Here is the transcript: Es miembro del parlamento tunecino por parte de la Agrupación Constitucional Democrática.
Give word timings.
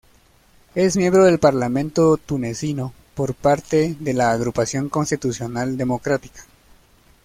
Es 0.73 0.97
miembro 0.97 1.25
del 1.25 1.37
parlamento 1.37 2.17
tunecino 2.17 2.91
por 3.13 3.35
parte 3.35 3.95
de 3.99 4.13
la 4.15 4.31
Agrupación 4.31 4.89
Constitucional 4.89 5.77
Democrática. 5.77 6.41